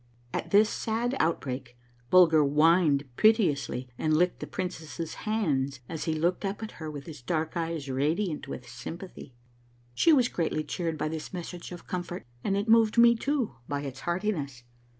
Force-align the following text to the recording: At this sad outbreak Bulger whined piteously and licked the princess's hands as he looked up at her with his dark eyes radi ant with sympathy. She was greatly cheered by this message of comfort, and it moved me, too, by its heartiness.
At 0.33 0.49
this 0.49 0.67
sad 0.67 1.15
outbreak 1.19 1.77
Bulger 2.09 2.41
whined 2.41 3.03
piteously 3.17 3.87
and 3.99 4.17
licked 4.17 4.39
the 4.39 4.47
princess's 4.47 5.13
hands 5.29 5.79
as 5.87 6.05
he 6.05 6.13
looked 6.15 6.43
up 6.43 6.63
at 6.63 6.71
her 6.81 6.89
with 6.89 7.05
his 7.05 7.21
dark 7.21 7.55
eyes 7.55 7.85
radi 7.85 8.31
ant 8.31 8.47
with 8.47 8.67
sympathy. 8.67 9.35
She 9.93 10.11
was 10.11 10.27
greatly 10.27 10.63
cheered 10.63 10.97
by 10.97 11.09
this 11.09 11.33
message 11.33 11.71
of 11.71 11.85
comfort, 11.85 12.25
and 12.43 12.57
it 12.57 12.67
moved 12.67 12.97
me, 12.97 13.15
too, 13.15 13.57
by 13.67 13.81
its 13.81 13.99
heartiness. 13.99 14.63